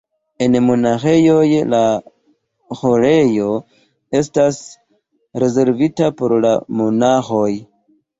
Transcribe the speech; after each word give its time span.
En 0.43 0.55
monaĥejoj 0.67 1.49
la 1.73 1.81
ĥorejo 2.79 3.49
estas 4.21 4.57
rezervita 5.45 6.09
por 6.23 6.35
la 6.47 6.55
monaĥoj. 6.81 7.51